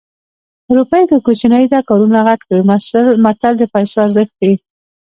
[0.75, 2.63] روپۍ که کوچنۍ ده کارونه غټ کوي
[3.25, 4.53] متل د پیسو ارزښت ښيي